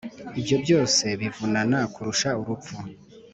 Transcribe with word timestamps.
ibyo 0.39 0.55
byose 0.63 1.03
bivunana 1.19 1.79
kurusha 1.93 2.29
urupfu! 2.41 2.75